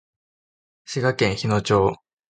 [0.83, 1.93] 滋賀県日野町